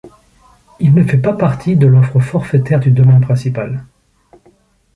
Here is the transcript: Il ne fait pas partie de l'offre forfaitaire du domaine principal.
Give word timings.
Il 0.79 0.95
ne 0.95 1.03
fait 1.03 1.19
pas 1.19 1.33
partie 1.33 1.75
de 1.75 1.85
l'offre 1.85 2.19
forfaitaire 2.19 2.79
du 2.79 2.89
domaine 2.89 3.21
principal. 3.21 3.85